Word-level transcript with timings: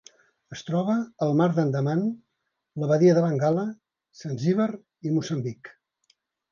Es 0.55 0.61
troba 0.69 0.95
al 1.25 1.33
Mar 1.41 1.47
d'Andaman, 1.59 2.01
la 2.85 2.91
Badia 2.95 3.19
de 3.19 3.25
Bengala, 3.29 3.69
Zanzíbar 4.25 4.71
i 5.09 5.19
Moçambic. 5.19 5.77